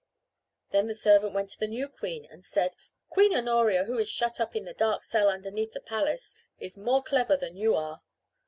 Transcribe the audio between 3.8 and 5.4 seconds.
who is shut up in the dark cell